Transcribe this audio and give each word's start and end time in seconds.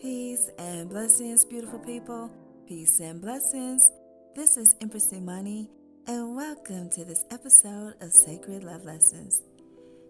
Peace 0.00 0.50
and 0.58 0.90
blessings, 0.90 1.46
beautiful 1.46 1.78
people. 1.78 2.30
Peace 2.68 3.00
and 3.00 3.18
blessings. 3.18 3.90
This 4.34 4.58
is 4.58 4.76
Empress 4.82 5.10
Imani, 5.10 5.70
and 6.06 6.36
welcome 6.36 6.90
to 6.90 7.02
this 7.06 7.24
episode 7.30 7.94
of 8.02 8.12
Sacred 8.12 8.62
Love 8.62 8.84
Lessons. 8.84 9.42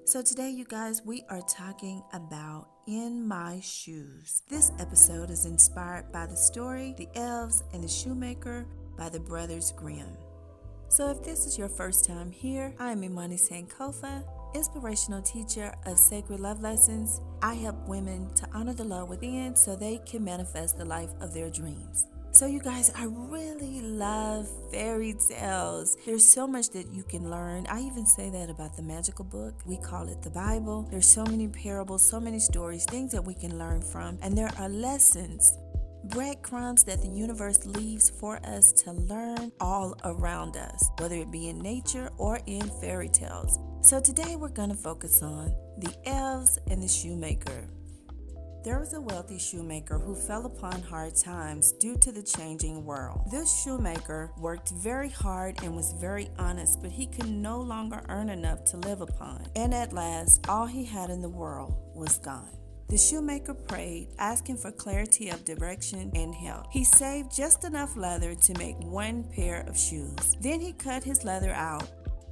So, 0.05 0.23
today, 0.23 0.51
you 0.51 0.65
guys, 0.65 1.03
we 1.05 1.23
are 1.31 1.41
talking 1.43 2.03
about 2.13 2.67
In 2.89 3.29
My 3.29 3.61
Shoes. 3.63 4.43
This 4.49 4.73
episode 4.81 5.31
is 5.31 5.47
inspired 5.47 6.11
by 6.11 6.27
the 6.27 6.37
story 6.37 6.93
The 6.99 7.09
Elves 7.15 7.63
and 7.73 7.85
the 7.85 7.89
Shoemaker 7.89 8.67
by 8.99 9.09
the 9.09 9.21
Brothers 9.21 9.73
Grimm. 9.77 10.17
So, 10.89 11.11
if 11.11 11.23
this 11.23 11.47
is 11.47 11.57
your 11.57 11.69
first 11.69 12.05
time 12.05 12.33
here, 12.33 12.75
I 12.81 12.91
am 12.91 13.05
Imani 13.05 13.37
Sankofa, 13.37 14.25
inspirational 14.55 15.23
teacher 15.23 15.75
of 15.87 15.99
sacred 15.99 16.41
love 16.41 16.61
lessons. 16.61 17.21
I 17.43 17.55
help 17.55 17.77
women 17.89 18.33
to 18.35 18.49
honor 18.53 18.75
the 18.75 18.85
love 18.85 19.09
within 19.09 19.57
so 19.57 19.77
they 19.77 20.01
can 20.07 20.25
manifest 20.25 20.79
the 20.79 20.85
life 20.85 21.11
of 21.21 21.35
their 21.35 21.51
dreams. 21.51 22.07
So, 22.33 22.47
you 22.47 22.61
guys, 22.61 22.93
I 22.95 23.05
really 23.05 23.81
love 23.81 24.47
fairy 24.71 25.15
tales. 25.15 25.97
There's 26.05 26.27
so 26.27 26.47
much 26.47 26.69
that 26.71 26.93
you 26.93 27.03
can 27.03 27.31
learn. 27.31 27.67
I 27.69 27.81
even 27.81 28.05
say 28.05 28.29
that 28.29 28.51
about 28.51 28.77
the 28.77 28.83
magical 28.83 29.25
book. 29.25 29.55
We 29.65 29.79
call 29.79 30.09
it 30.09 30.21
the 30.21 30.31
Bible. 30.31 30.87
There's 30.91 31.09
so 31.09 31.25
many 31.25 31.49
parables, 31.49 32.07
so 32.07 32.21
many 32.21 32.39
stories, 32.39 32.85
things 32.85 33.13
that 33.13 33.25
we 33.25 33.33
can 33.35 33.59
learn 33.59 33.81
from. 33.81 34.19
And 34.21 34.37
there 34.37 34.51
are 34.59 34.69
lessons 34.69 35.57
breadcrumbs 36.09 36.85
that 36.85 37.03
the 37.03 37.09
universe 37.09 37.65
leaves 37.67 38.11
for 38.11 38.39
us 38.47 38.73
to 38.73 38.93
learn 38.93 39.51
all 39.61 39.95
around 40.05 40.57
us, 40.57 40.91
whether 40.99 41.17
it 41.17 41.31
be 41.31 41.49
in 41.49 41.59
nature 41.59 42.11
or 42.19 42.41
in 42.47 42.63
fairy 42.81 43.09
tales. 43.09 43.59
So 43.87 44.01
today 44.01 44.35
we're 44.35 44.49
going 44.49 44.71
to 44.71 44.75
focus 44.75 45.23
on 45.23 45.55
the 45.79 45.95
elves 46.07 46.59
and 46.69 46.83
the 46.83 46.89
shoemaker. 46.89 47.69
There 48.65 48.81
was 48.81 48.95
a 48.95 49.01
wealthy 49.01 49.39
shoemaker 49.39 50.01
who 50.01 50.17
fell 50.17 50.45
upon 50.45 50.83
hard 50.83 51.15
times 51.15 51.71
due 51.71 51.97
to 51.99 52.11
the 52.11 52.25
changing 52.25 52.85
world. 52.85 53.29
This 53.31 53.63
shoemaker 53.63 54.33
worked 54.39 54.71
very 54.71 55.11
hard 55.11 55.63
and 55.63 55.77
was 55.77 55.93
very 56.01 56.31
honest, 56.37 56.83
but 56.83 56.91
he 56.91 57.07
could 57.07 57.29
no 57.29 57.61
longer 57.61 58.05
earn 58.09 58.29
enough 58.29 58.65
to 58.73 58.77
live 58.79 59.03
upon. 59.03 59.47
And 59.55 59.73
at 59.73 59.93
last, 59.93 60.49
all 60.49 60.67
he 60.67 60.85
had 60.85 61.09
in 61.09 61.23
the 61.23 61.29
world 61.29 61.77
was 61.95 62.19
gone. 62.19 62.57
The 62.89 62.99
shoemaker 62.99 63.55
prayed, 63.55 64.09
asking 64.19 64.57
for 64.57 64.73
clarity 64.73 65.29
of 65.29 65.45
direction 65.45 66.11
and 66.15 66.35
help. 66.35 66.73
He 66.73 66.83
saved 66.83 67.35
just 67.37 67.63
enough 67.63 67.97
leather 67.97 68.35
to 68.35 68.59
make 68.59 68.79
one 68.81 69.25
pair 69.25 69.65
of 69.69 69.79
shoes. 69.79 70.37
Then 70.41 70.61
he 70.61 70.73
cut 70.73 71.05
his 71.05 71.23
leather 71.23 71.53
out 71.53 71.89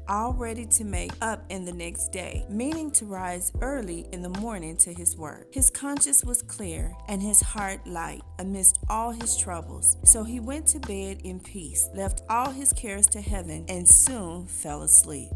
all 0.08 0.33
ready 0.33 0.66
to 0.66 0.84
make 0.84 1.12
up 1.20 1.44
in 1.48 1.64
the 1.64 1.72
next 1.72 2.08
day, 2.08 2.44
meaning 2.48 2.91
to 2.92 3.06
rise 3.06 3.52
early 3.60 4.06
in 4.12 4.22
the 4.22 4.41
morning 4.41 4.77
to 4.78 4.92
his 4.92 5.16
work. 5.16 5.52
His 5.52 5.70
conscience 5.70 6.24
was 6.24 6.42
clear 6.42 6.94
and 7.08 7.22
his 7.22 7.41
heart 7.41 7.86
light 7.86 8.22
amidst 8.38 8.78
all 8.88 9.10
his 9.10 9.36
troubles. 9.36 9.97
So 10.05 10.25
he 10.25 10.41
went 10.41 10.66
to 10.69 10.80
bed 10.80 11.20
in 11.25 11.41
peace, 11.41 11.88
left 11.94 12.22
all 12.28 12.50
his 12.50 12.72
cares 12.72 13.06
to 13.08 13.20
heaven, 13.20 13.64
and 13.69 13.88
soon 13.88 14.47
fell 14.47 14.82
asleep. 14.82 15.30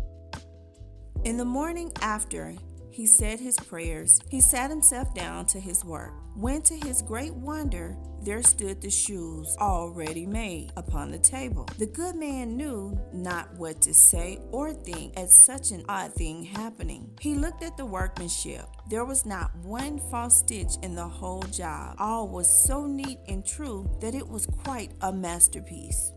In 1.25 1.37
the 1.37 1.45
morning 1.45 1.93
after, 2.01 2.55
he 2.91 3.07
said 3.07 3.41
his 3.41 3.57
prayers. 3.57 4.21
He 4.29 4.41
sat 4.41 4.71
himself 4.71 5.15
down 5.15 5.47
to 5.47 5.61
his 5.61 5.85
work. 5.85 6.13
When 6.35 6.63
to 6.63 6.75
his 6.75 7.03
great 7.03 7.35
wonder, 7.35 7.97
there 8.23 8.43
stood 8.43 8.81
the 8.81 8.91
shoes 8.91 9.57
already 9.61 10.27
made 10.27 10.73
upon 10.77 11.11
the 11.11 11.19
table. 11.19 11.69
The 11.79 11.87
good 11.87 12.17
man 12.17 12.57
knew 12.57 12.99
not 13.13 13.55
what 13.57 13.81
to 13.83 13.95
say 13.95 14.39
or 14.53 14.73
think 14.73 15.19
at 15.19 15.31
such 15.31 15.71
an 15.71 15.85
odd 15.89 16.15
thing 16.15 16.45
happening. 16.45 17.11
He 17.21 17.35
looked 17.35 17.63
at 17.63 17.77
the 17.77 17.87
workmanship. 17.87 18.67
There 18.89 19.05
was 19.05 19.27
not 19.27 19.55
one 19.57 19.99
false 20.11 20.39
stitch 20.39 20.77
in 20.83 20.95
the 20.95 21.09
whole 21.09 21.43
job. 21.43 21.97
All 21.99 22.29
was 22.29 22.49
so 22.49 22.87
neat 22.87 23.19
and 23.29 23.45
true 23.45 23.91
that 24.01 24.15
it 24.15 24.29
was 24.29 24.47
quite 24.47 24.93
a 25.01 25.13
masterpiece. 25.13 26.13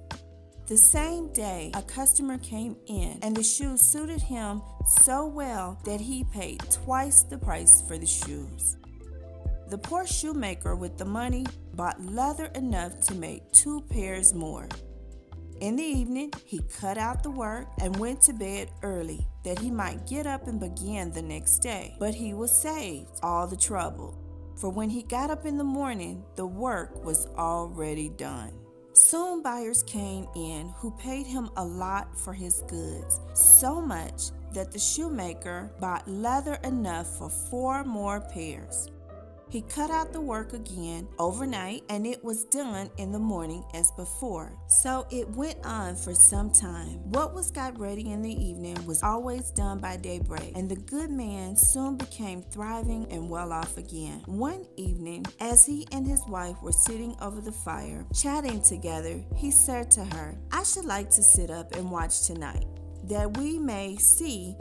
The 0.72 0.78
same 0.78 1.34
day, 1.34 1.70
a 1.74 1.82
customer 1.82 2.38
came 2.38 2.78
in, 2.88 3.20
and 3.24 3.36
the 3.36 3.44
shoes 3.44 3.82
suited 3.82 4.22
him 4.22 4.62
so 5.02 5.26
well 5.26 5.78
that 5.84 6.00
he 6.00 6.24
paid 6.24 6.62
twice 6.72 7.24
the 7.24 7.38
price 7.38 7.84
for 7.86 7.98
the 7.98 8.06
shoes. 8.06 8.78
The 9.68 9.78
poor 9.78 10.08
shoemaker 10.08 10.78
with 10.78 10.98
the 10.98 11.04
money 11.04 11.46
bought 11.74 12.02
leather 12.02 12.46
enough 12.56 13.02
to 13.08 13.16
make 13.16 13.52
two 13.52 13.82
pairs 13.90 14.34
more. 14.34 14.70
In 15.60 15.76
the 15.76 15.84
evening, 15.84 16.32
he 16.46 16.62
cut 16.80 16.98
out 16.98 17.22
the 17.22 17.32
work 17.32 17.68
and 17.82 17.98
went 17.98 18.22
to 18.22 18.34
bed 18.34 18.72
early 18.82 19.28
that 19.44 19.60
he 19.60 19.70
might 19.70 20.08
get 20.08 20.26
up 20.26 20.48
and 20.48 20.58
begin 20.58 21.12
the 21.12 21.22
next 21.22 21.60
day. 21.60 21.98
But 22.00 22.16
he 22.16 22.34
was 22.34 22.62
saved 22.62 23.20
all 23.22 23.46
the 23.46 23.58
trouble, 23.58 24.18
for 24.56 24.70
when 24.70 24.90
he 24.90 25.04
got 25.04 25.32
up 25.32 25.46
in 25.46 25.58
the 25.58 25.66
morning, 25.66 26.24
the 26.38 26.46
work 26.46 27.04
was 27.04 27.28
already 27.36 28.08
done. 28.08 28.61
Soon 28.94 29.42
buyers 29.42 29.84
came 29.84 30.28
in 30.36 30.68
who 30.78 30.92
paid 30.92 31.26
him 31.26 31.50
a 31.56 31.64
lot 31.64 32.20
for 32.20 32.34
his 32.34 32.62
goods, 32.68 33.22
so 33.34 33.82
much 33.82 34.32
that 34.54 34.74
the 34.74 34.80
shoemaker 34.80 35.72
bought 35.80 36.06
leather 36.10 36.56
enough 36.66 37.08
for 37.18 37.30
four 37.30 37.86
more 37.86 38.20
pairs. 38.20 38.90
He 39.52 39.62
cut 39.64 39.92
out 39.92 40.14
the 40.14 40.22
work 40.22 40.54
again 40.54 41.10
overnight 41.20 41.84
and 41.90 42.08
it 42.08 42.24
was 42.24 42.46
done 42.46 42.90
in 42.96 43.12
the 43.12 43.20
morning 43.20 43.66
as 43.74 43.92
before. 43.92 44.58
So 44.68 45.06
it 45.12 45.28
went 45.30 45.58
on 45.66 45.98
for 45.98 46.16
some 46.16 46.52
time. 46.52 47.00
What 47.12 47.34
was 47.34 47.52
got 47.52 47.78
ready 47.78 48.12
in 48.12 48.22
the 48.22 48.32
evening 48.32 48.78
was 48.86 49.04
always 49.04 49.52
done 49.52 49.80
by 49.80 49.98
daybreak, 49.98 50.54
and 50.56 50.72
the 50.72 50.78
good 50.78 51.12
man 51.12 51.58
soon 51.58 51.98
became 51.98 52.44
thriving 52.44 53.12
and 53.12 53.30
well 53.30 53.52
off 53.52 53.76
again. 53.76 54.24
One 54.26 54.66
evening, 54.78 55.26
as 55.42 55.66
he 55.66 55.86
and 55.92 56.08
his 56.08 56.24
wife 56.30 56.56
were 56.62 56.72
sitting 56.72 57.18
over 57.22 57.42
the 57.42 57.52
fire, 57.52 58.06
chatting 58.14 58.62
together, 58.62 59.22
he 59.36 59.52
said 59.52 59.92
to 59.92 60.06
her, 60.06 60.38
I 60.54 60.64
should 60.64 60.86
like 60.86 61.10
to 61.10 61.22
sit 61.22 61.52
up 61.52 61.76
and 61.76 61.92
watch 61.92 62.26
tonight, 62.26 62.68
that 63.10 63.36
we 63.38 63.60
may 63.60 63.98
see 63.98 64.56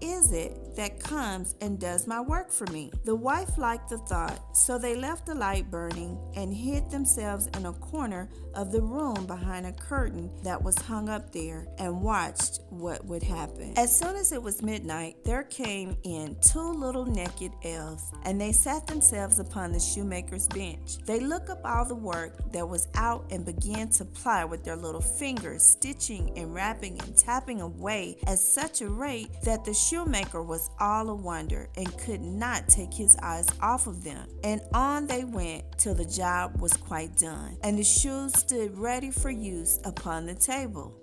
is 0.00 0.32
it 0.32 0.76
that 0.76 1.00
comes 1.00 1.54
and 1.60 1.78
does 1.78 2.06
my 2.06 2.20
work 2.20 2.52
for 2.52 2.66
me? 2.66 2.90
The 3.04 3.14
wife 3.14 3.56
liked 3.58 3.88
the 3.88 3.98
thought, 3.98 4.56
so 4.56 4.78
they 4.78 4.94
left 4.94 5.26
the 5.26 5.34
light 5.34 5.70
burning 5.70 6.18
and 6.34 6.52
hid 6.52 6.90
themselves 6.90 7.48
in 7.56 7.66
a 7.66 7.72
corner 7.72 8.28
of 8.54 8.72
the 8.72 8.82
room 8.82 9.26
behind 9.26 9.66
a 9.66 9.72
curtain 9.72 10.30
that 10.42 10.62
was 10.62 10.76
hung 10.76 11.08
up 11.08 11.32
there 11.32 11.66
and 11.78 12.02
watched 12.02 12.60
what 12.70 13.04
would 13.04 13.22
happen. 13.22 13.72
As 13.76 13.96
soon 13.96 14.16
as 14.16 14.32
it 14.32 14.42
was 14.42 14.62
midnight, 14.62 15.16
there 15.24 15.44
came 15.44 15.96
in 16.04 16.36
two 16.40 16.72
little 16.72 17.06
naked 17.06 17.52
elves, 17.64 18.12
and 18.24 18.40
they 18.40 18.52
sat 18.52 18.86
themselves 18.86 19.38
upon 19.38 19.72
the 19.72 19.80
shoemaker's 19.80 20.48
bench. 20.48 20.98
They 21.06 21.20
looked 21.20 21.50
up 21.50 21.60
all 21.64 21.84
the 21.84 21.94
work 21.94 22.52
that 22.52 22.68
was 22.68 22.88
out 22.94 23.26
and 23.30 23.44
began 23.44 23.88
to 23.90 24.04
ply 24.04 24.44
with 24.44 24.64
their 24.64 24.76
little 24.76 25.00
fingers, 25.00 25.62
stitching 25.62 26.36
and 26.36 26.54
wrapping 26.54 27.00
and 27.00 27.16
tapping 27.16 27.60
away 27.60 28.16
at 28.26 28.38
such 28.38 28.80
a 28.80 28.88
rate 28.88 29.30
that 29.42 29.64
the 29.64 29.74
shoemaker 29.88 30.42
was 30.42 30.70
all 30.80 31.08
a 31.10 31.14
wonder 31.14 31.68
and 31.76 31.98
could 31.98 32.20
not 32.20 32.68
take 32.68 32.92
his 32.92 33.16
eyes 33.22 33.46
off 33.60 33.86
of 33.86 34.02
them. 34.02 34.28
And 34.42 34.60
on 34.74 35.06
they 35.06 35.24
went 35.24 35.78
till 35.78 35.94
the 35.94 36.04
job 36.04 36.60
was 36.60 36.72
quite 36.72 37.16
done, 37.16 37.56
and 37.62 37.78
the 37.78 37.84
shoes 37.84 38.32
stood 38.34 38.76
ready 38.76 39.10
for 39.10 39.30
use 39.30 39.78
upon 39.84 40.26
the 40.26 40.34
table. 40.34 40.94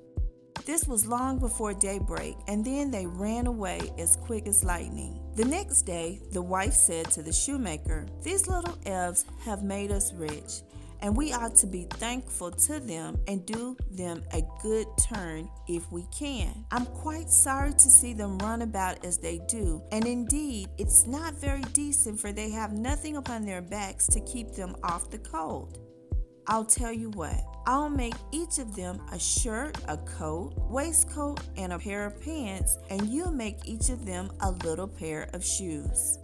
This 0.66 0.88
was 0.88 1.06
long 1.06 1.40
before 1.40 1.74
daybreak, 1.74 2.38
and 2.48 2.64
then 2.64 2.90
they 2.90 3.06
ran 3.06 3.48
away 3.48 3.92
as 3.98 4.16
quick 4.16 4.48
as 4.48 4.64
lightning. 4.64 5.20
The 5.36 5.44
next 5.44 5.82
day, 5.82 6.22
the 6.32 6.42
wife 6.42 6.74
said 6.74 7.12
to 7.12 7.22
the 7.22 7.34
shoemaker, 7.34 8.06
These 8.22 8.48
little 8.48 8.78
elves 8.86 9.26
have 9.44 9.64
made 9.64 9.92
us 9.92 10.14
rich, 10.14 10.62
and 11.04 11.16
we 11.16 11.34
ought 11.34 11.54
to 11.58 11.68
be 11.68 11.84
thankful 11.92 12.50
to 12.50 12.80
them 12.80 13.20
and 13.28 13.46
do 13.46 13.76
them 13.92 14.24
a 14.32 14.42
good 14.62 14.88
turn 14.98 15.50
if 15.68 15.92
we 15.92 16.06
can. 16.18 16.66
I'm 16.72 16.86
quite 16.86 17.30
sorry 17.30 17.74
to 17.74 17.90
see 17.90 18.14
them 18.14 18.38
run 18.40 18.62
about 18.62 19.06
as 19.06 19.18
they 19.18 19.42
do, 19.50 19.84
and 19.92 20.06
indeed, 20.06 20.70
it's 20.78 21.06
not 21.06 21.34
very 21.36 21.62
decent 21.74 22.20
for 22.20 22.32
they 22.32 22.50
have 22.52 22.72
nothing 22.72 23.18
upon 23.18 23.46
their 23.46 23.62
backs 23.62 24.08
to 24.08 24.22
keep 24.22 24.54
them 24.54 24.76
off 24.82 25.12
the 25.12 25.20
cold. 25.20 25.80
I'll 26.48 26.66
tell 26.66 26.92
you 26.92 27.10
what, 27.12 27.36
I'll 27.66 27.90
make 27.90 28.16
each 28.32 28.60
of 28.60 28.76
them 28.76 29.02
a 29.12 29.20
shirt, 29.20 29.78
a 29.88 29.98
coat, 29.98 30.54
waistcoat, 30.70 31.42
and 31.58 31.74
a 31.74 31.80
pair 31.80 32.06
of 32.06 32.22
pants, 32.22 32.78
and 32.90 33.10
you'll 33.10 33.32
make 33.32 33.58
each 33.66 33.90
of 33.90 34.06
them 34.06 34.32
a 34.42 34.52
little 34.52 34.88
pair 34.88 35.30
of 35.34 35.44
shoes. 35.44 36.18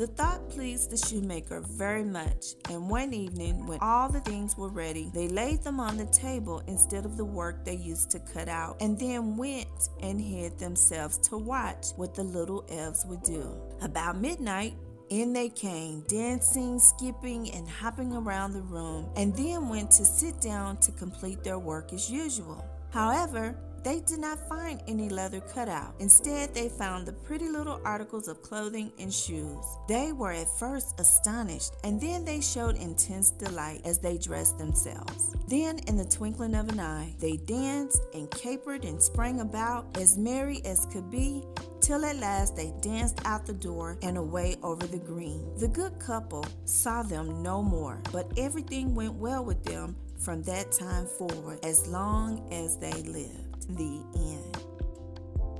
The 0.00 0.06
thought 0.06 0.48
pleased 0.48 0.88
the 0.88 0.96
shoemaker 0.96 1.60
very 1.60 2.04
much, 2.04 2.54
and 2.70 2.88
one 2.88 3.12
evening, 3.12 3.66
when 3.66 3.80
all 3.82 4.08
the 4.08 4.20
things 4.20 4.56
were 4.56 4.70
ready, 4.70 5.10
they 5.12 5.28
laid 5.28 5.62
them 5.62 5.78
on 5.78 5.98
the 5.98 6.06
table 6.06 6.62
instead 6.66 7.04
of 7.04 7.18
the 7.18 7.24
work 7.26 7.66
they 7.66 7.74
used 7.74 8.10
to 8.12 8.18
cut 8.18 8.48
out, 8.48 8.80
and 8.80 8.98
then 8.98 9.36
went 9.36 9.90
and 10.00 10.18
hid 10.18 10.58
themselves 10.58 11.18
to 11.28 11.36
watch 11.36 11.88
what 11.96 12.14
the 12.14 12.22
little 12.22 12.64
elves 12.70 13.04
would 13.04 13.22
do. 13.22 13.46
About 13.82 14.18
midnight, 14.18 14.72
in 15.10 15.34
they 15.34 15.50
came, 15.50 16.00
dancing, 16.08 16.78
skipping, 16.78 17.50
and 17.50 17.68
hopping 17.68 18.14
around 18.14 18.52
the 18.52 18.62
room, 18.62 19.10
and 19.16 19.36
then 19.36 19.68
went 19.68 19.90
to 19.90 20.06
sit 20.06 20.40
down 20.40 20.78
to 20.78 20.92
complete 20.92 21.44
their 21.44 21.58
work 21.58 21.92
as 21.92 22.10
usual. 22.10 22.64
However, 22.88 23.54
they 23.82 24.00
did 24.00 24.18
not 24.18 24.48
find 24.48 24.82
any 24.86 25.08
leather 25.08 25.40
cutout. 25.40 25.94
Instead, 25.98 26.54
they 26.54 26.68
found 26.68 27.06
the 27.06 27.12
pretty 27.12 27.48
little 27.48 27.80
articles 27.84 28.28
of 28.28 28.42
clothing 28.42 28.92
and 28.98 29.12
shoes. 29.12 29.64
They 29.88 30.12
were 30.12 30.32
at 30.32 30.48
first 30.58 30.98
astonished, 31.00 31.72
and 31.84 32.00
then 32.00 32.24
they 32.24 32.40
showed 32.40 32.76
intense 32.76 33.30
delight 33.30 33.80
as 33.84 33.98
they 33.98 34.18
dressed 34.18 34.58
themselves. 34.58 35.34
Then, 35.48 35.78
in 35.86 35.96
the 35.96 36.04
twinkling 36.04 36.54
of 36.54 36.68
an 36.68 36.80
eye, 36.80 37.14
they 37.18 37.36
danced 37.36 38.02
and 38.14 38.30
capered 38.30 38.84
and 38.84 39.02
sprang 39.02 39.40
about 39.40 39.96
as 39.96 40.18
merry 40.18 40.60
as 40.64 40.86
could 40.86 41.10
be 41.10 41.44
till 41.80 42.04
at 42.04 42.16
last 42.16 42.56
they 42.56 42.72
danced 42.82 43.20
out 43.24 43.46
the 43.46 43.52
door 43.52 43.98
and 44.02 44.16
away 44.16 44.56
over 44.62 44.86
the 44.86 44.98
green. 44.98 45.50
The 45.56 45.68
good 45.68 45.98
couple 45.98 46.44
saw 46.64 47.02
them 47.02 47.42
no 47.42 47.62
more, 47.62 48.00
but 48.12 48.30
everything 48.36 48.94
went 48.94 49.14
well 49.14 49.44
with 49.44 49.64
them 49.64 49.96
from 50.18 50.42
that 50.42 50.70
time 50.70 51.06
forward 51.06 51.58
as 51.64 51.88
long 51.88 52.46
as 52.52 52.76
they 52.76 52.92
lived. 52.92 53.49
The 53.76 54.02
end. 54.16 54.70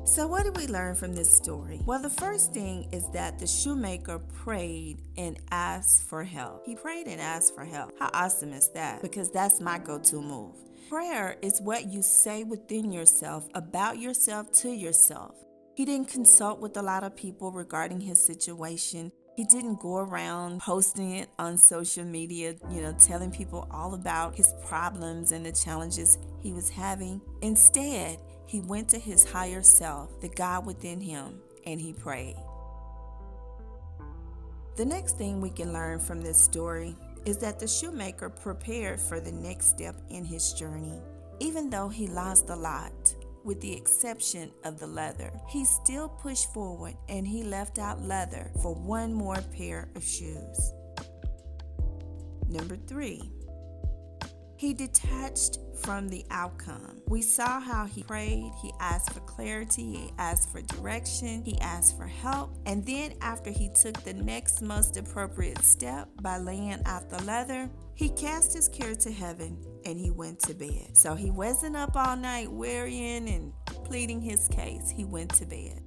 So, 0.04 0.26
what 0.26 0.42
did 0.42 0.56
we 0.56 0.66
learn 0.66 0.96
from 0.96 1.14
this 1.14 1.32
story? 1.32 1.80
Well, 1.86 2.02
the 2.02 2.10
first 2.10 2.52
thing 2.52 2.88
is 2.90 3.08
that 3.10 3.38
the 3.38 3.46
shoemaker 3.46 4.18
prayed 4.18 4.98
and 5.16 5.38
asked 5.52 6.02
for 6.08 6.24
help. 6.24 6.66
He 6.66 6.74
prayed 6.74 7.06
and 7.06 7.20
asked 7.20 7.54
for 7.54 7.64
help. 7.64 7.92
How 7.98 8.10
awesome 8.12 8.52
is 8.52 8.70
that? 8.70 9.02
Because 9.02 9.30
that's 9.30 9.60
my 9.60 9.78
go 9.78 10.00
to 10.00 10.20
move. 10.20 10.56
Prayer 10.88 11.36
is 11.42 11.60
what 11.60 11.86
you 11.92 12.02
say 12.02 12.42
within 12.42 12.90
yourself 12.90 13.46
about 13.54 13.98
yourself 13.98 14.50
to 14.54 14.70
yourself. 14.70 15.36
He 15.76 15.84
didn't 15.84 16.08
consult 16.08 16.58
with 16.58 16.76
a 16.76 16.82
lot 16.82 17.04
of 17.04 17.14
people 17.14 17.52
regarding 17.52 18.00
his 18.00 18.20
situation. 18.20 19.12
He 19.40 19.46
didn't 19.46 19.81
go 19.81 19.96
around 19.96 20.60
posting 20.60 21.12
it 21.12 21.31
on 21.38 21.56
social 21.56 22.04
media, 22.04 22.56
you 22.70 22.82
know, 22.82 22.94
telling 22.98 23.31
people 23.31 23.66
all 23.70 23.94
about 23.94 24.37
his 24.37 24.52
problems 24.66 25.32
and 25.32 25.46
the 25.46 25.52
challenges 25.52 26.19
he 26.42 26.52
was 26.52 26.69
having. 26.69 27.22
Instead, 27.40 28.19
he 28.44 28.60
went 28.60 28.90
to 28.90 28.98
his 28.98 29.25
higher 29.25 29.62
self, 29.62 30.20
the 30.20 30.28
God 30.28 30.66
within 30.66 31.00
him, 31.00 31.40
and 31.64 31.81
he 31.81 31.94
prayed. 31.94 32.37
The 34.76 34.84
next 34.84 35.16
thing 35.16 35.40
we 35.40 35.48
can 35.48 35.72
learn 35.72 36.00
from 36.00 36.20
this 36.20 36.37
story 36.37 36.94
is 37.25 37.38
that 37.38 37.58
the 37.58 37.66
shoemaker 37.66 38.28
prepared 38.28 39.00
for 39.00 39.20
the 39.20 39.32
next 39.32 39.70
step 39.70 39.96
in 40.10 40.22
his 40.22 40.52
journey. 40.52 41.00
Even 41.38 41.70
though 41.70 41.88
he 41.88 42.08
lost 42.08 42.50
a 42.50 42.56
lot, 42.56 42.92
with 43.44 43.60
the 43.60 43.72
exception 43.72 44.50
of 44.64 44.78
the 44.78 44.87
leather. 44.87 45.32
He 45.48 45.64
still 45.64 46.08
pushed 46.08 46.52
forward 46.52 46.94
and 47.08 47.26
he 47.26 47.42
left 47.42 47.78
out 47.78 48.02
leather 48.02 48.50
for 48.62 48.75
one 48.75 49.12
more 49.12 49.40
pair 49.56 49.88
of 49.94 50.04
shoes. 50.04 50.72
Number 52.48 52.76
three, 52.76 53.31
he 54.56 54.75
detached 54.75 55.58
from 55.82 56.08
the 56.08 56.25
outcome. 56.31 57.00
We 57.08 57.22
saw 57.22 57.60
how 57.60 57.87
he 57.87 58.02
prayed, 58.02 58.52
he 58.60 58.72
asked 58.78 59.12
for 59.12 59.20
clarity, 59.20 59.94
he 59.94 60.12
asked 60.19 60.50
for 60.50 60.60
direction, 60.60 61.42
he 61.42 61.58
asked 61.60 61.96
for 61.96 62.06
help, 62.06 62.58
and 62.66 62.84
then 62.84 63.14
after 63.22 63.50
he 63.50 63.70
took 63.70 64.02
the 64.02 64.12
next 64.12 64.60
most 64.60 64.98
appropriate 64.98 65.64
step 65.64 66.08
by 66.20 66.37
laying 66.37 66.82
out 66.84 67.08
the 67.08 67.22
leather, 67.25 67.70
he 67.94 68.10
cast 68.10 68.52
his 68.52 68.69
care 68.69 68.94
to 68.96 69.10
heaven 69.10 69.56
and 69.84 69.98
he 69.98 70.10
went 70.10 70.40
to 70.40 70.54
bed. 70.54 70.96
So 70.96 71.14
he 71.14 71.30
wasn't 71.30 71.76
up 71.76 71.96
all 71.96 72.16
night 72.16 72.50
worrying 72.50 73.28
and 73.28 73.52
pleading 73.84 74.20
his 74.20 74.48
case. 74.48 74.90
He 74.90 75.04
went 75.04 75.34
to 75.34 75.46
bed. 75.46 75.82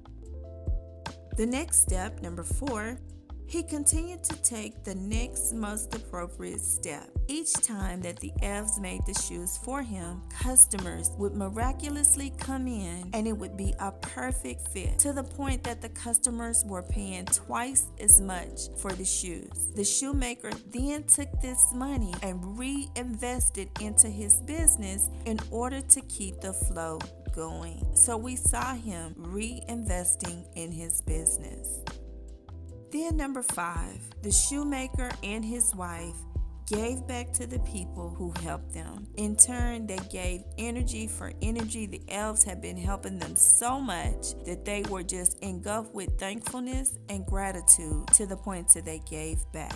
The 1.36 1.46
next 1.46 1.82
step, 1.82 2.20
number 2.22 2.42
four, 2.42 3.00
he 3.46 3.62
continued 3.62 4.24
to 4.24 4.36
take 4.42 4.84
the 4.84 4.94
next 4.94 5.52
most 5.52 5.94
appropriate 5.94 6.60
step. 6.60 7.08
Each 7.28 7.52
time 7.52 8.00
that 8.02 8.20
the 8.20 8.32
elves 8.42 8.78
made 8.78 9.00
the 9.06 9.14
shoes 9.14 9.58
for 9.58 9.82
him, 9.82 10.22
customers 10.28 11.10
would 11.18 11.34
miraculously 11.34 12.32
come 12.38 12.66
in 12.66 13.10
and 13.14 13.26
it 13.26 13.32
would 13.32 13.56
be 13.56 13.74
a 13.78 13.92
perfect 13.92 14.68
fit 14.68 14.98
to 15.00 15.12
the 15.12 15.22
point 15.22 15.62
that 15.64 15.80
the 15.80 15.88
customers 15.90 16.64
were 16.66 16.82
paying 16.82 17.24
twice 17.26 17.86
as 18.00 18.20
much 18.20 18.68
for 18.76 18.92
the 18.92 19.04
shoes. 19.04 19.72
The 19.74 19.84
shoemaker 19.84 20.50
then 20.70 21.04
took 21.04 21.28
this 21.40 21.72
money 21.74 22.12
and 22.22 22.58
reinvested 22.58 23.70
into 23.80 24.08
his 24.08 24.40
business 24.42 25.08
in 25.24 25.38
order 25.50 25.80
to 25.80 26.00
keep 26.02 26.40
the 26.40 26.52
flow 26.52 26.98
going. 27.34 27.84
So 27.94 28.16
we 28.16 28.36
saw 28.36 28.74
him 28.74 29.14
reinvesting 29.18 30.44
in 30.54 30.70
his 30.70 31.00
business. 31.02 31.80
Then, 32.94 33.16
number 33.16 33.42
five, 33.42 33.98
the 34.22 34.30
shoemaker 34.30 35.10
and 35.24 35.44
his 35.44 35.74
wife 35.74 36.14
gave 36.68 37.04
back 37.08 37.32
to 37.32 37.44
the 37.44 37.58
people 37.58 38.08
who 38.08 38.32
helped 38.40 38.72
them. 38.72 39.08
In 39.16 39.34
turn, 39.34 39.88
they 39.88 39.98
gave 40.12 40.44
energy 40.58 41.08
for 41.08 41.32
energy. 41.42 41.86
The 41.86 42.02
elves 42.08 42.44
had 42.44 42.62
been 42.62 42.76
helping 42.76 43.18
them 43.18 43.34
so 43.34 43.80
much 43.80 44.38
that 44.46 44.64
they 44.64 44.82
were 44.88 45.02
just 45.02 45.40
engulfed 45.40 45.92
with 45.92 46.20
thankfulness 46.20 46.96
and 47.08 47.26
gratitude 47.26 48.06
to 48.12 48.26
the 48.26 48.36
point 48.36 48.68
that 48.74 48.84
they 48.84 49.00
gave 49.00 49.38
back. 49.52 49.74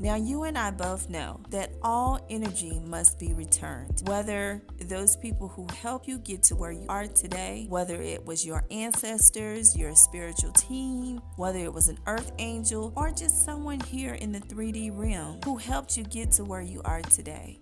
Now, 0.00 0.16
you 0.16 0.42
and 0.42 0.58
I 0.58 0.72
both 0.72 1.08
know 1.08 1.40
that 1.50 1.70
all 1.82 2.26
energy 2.28 2.80
must 2.84 3.18
be 3.18 3.32
returned. 3.32 4.02
Whether 4.06 4.60
those 4.80 5.16
people 5.16 5.48
who 5.48 5.66
help 5.72 6.08
you 6.08 6.18
get 6.18 6.42
to 6.44 6.56
where 6.56 6.72
you 6.72 6.84
are 6.88 7.06
today, 7.06 7.66
whether 7.68 8.02
it 8.02 8.24
was 8.26 8.44
your 8.44 8.64
ancestors, 8.72 9.76
your 9.76 9.94
spiritual 9.94 10.52
team, 10.52 11.20
whether 11.36 11.60
it 11.60 11.72
was 11.72 11.88
an 11.88 11.98
earth 12.06 12.32
angel, 12.38 12.92
or 12.96 13.10
just 13.10 13.44
someone 13.44 13.78
here 13.80 14.14
in 14.14 14.32
the 14.32 14.40
3D 14.40 14.90
realm 14.92 15.38
who 15.44 15.56
helped 15.56 15.96
you 15.96 16.02
get 16.02 16.32
to 16.32 16.44
where 16.44 16.62
you 16.62 16.82
are 16.84 17.02
today. 17.02 17.60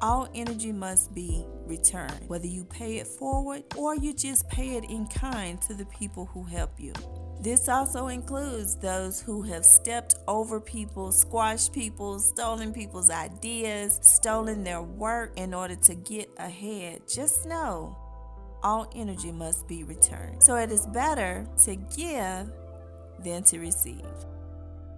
All 0.00 0.28
energy 0.34 0.70
must 0.70 1.12
be 1.12 1.44
returned, 1.66 2.28
whether 2.28 2.46
you 2.46 2.64
pay 2.64 2.98
it 2.98 3.06
forward 3.06 3.64
or 3.76 3.96
you 3.96 4.12
just 4.12 4.48
pay 4.48 4.76
it 4.76 4.84
in 4.84 5.06
kind 5.08 5.60
to 5.62 5.74
the 5.74 5.86
people 5.86 6.26
who 6.26 6.44
help 6.44 6.78
you. 6.78 6.92
This 7.40 7.68
also 7.68 8.06
includes 8.08 8.76
those 8.76 9.20
who 9.20 9.42
have 9.42 9.64
stepped 9.64 10.14
over 10.26 10.60
people, 10.60 11.12
squashed 11.12 11.72
people, 11.72 12.18
stolen 12.18 12.72
people's 12.72 13.10
ideas, 13.10 13.98
stolen 14.02 14.64
their 14.64 14.82
work 14.82 15.32
in 15.36 15.52
order 15.52 15.76
to 15.76 15.94
get 15.94 16.30
ahead. 16.38 17.02
Just 17.06 17.46
know 17.46 17.96
all 18.62 18.90
energy 18.94 19.30
must 19.30 19.68
be 19.68 19.84
returned. 19.84 20.42
So 20.42 20.56
it 20.56 20.72
is 20.72 20.86
better 20.86 21.46
to 21.64 21.76
give 21.76 22.50
than 23.22 23.42
to 23.44 23.58
receive. 23.58 24.06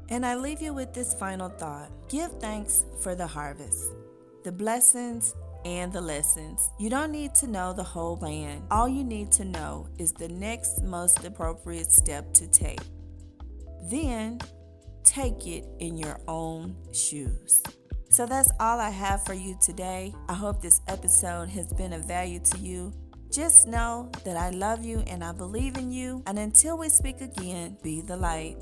And 0.09 0.25
I 0.25 0.37
leave 0.37 0.63
you 0.63 0.73
with 0.73 0.95
this 0.95 1.15
final 1.15 1.49
thought 1.49 1.91
give 2.09 2.31
thanks 2.41 2.85
for 3.01 3.17
the 3.17 3.27
harvest, 3.27 3.93
the 4.45 4.53
blessings 4.53 5.35
and 5.67 5.93
the 5.93 6.01
lessons. 6.01 6.71
You 6.79 6.89
don't 6.89 7.11
need 7.11 7.35
to 7.37 7.49
know 7.49 7.73
the 7.73 7.83
whole 7.83 8.17
plan. 8.17 8.63
All 8.71 8.89
you 8.89 9.03
need 9.03 9.33
to 9.33 9.45
know 9.45 9.89
is 9.99 10.13
the 10.13 10.29
next 10.29 10.81
most 10.85 11.25
appropriate 11.25 11.91
step 11.91 12.33
to 12.35 12.47
take. 12.47 12.79
Then 13.91 14.39
take 15.03 15.45
it 15.49 15.65
in 15.81 15.97
your 15.97 16.21
own 16.29 16.77
shoes. 16.93 17.65
So 18.11 18.27
that's 18.27 18.53
all 18.61 18.79
I 18.79 18.91
have 18.91 19.25
for 19.25 19.35
you 19.35 19.59
today. 19.61 20.15
I 20.29 20.35
hope 20.35 20.63
this 20.63 20.81
episode 20.87 21.49
has 21.49 21.67
been 21.73 21.93
of 21.93 22.05
value 22.05 22.39
to 22.39 22.59
you. 22.59 22.93
Just 23.33 23.67
know 23.67 24.09
that 24.25 24.37
I 24.37 24.51
love 24.51 24.85
you 24.85 25.03
and 25.09 25.25
I 25.25 25.33
believe 25.33 25.77
in 25.77 25.91
you. 25.91 26.23
And 26.29 26.39
until 26.39 26.79
we 26.79 26.89
speak 26.89 27.21
again, 27.21 27.77
be 27.83 28.03
the 28.03 28.17
light. 28.17 28.57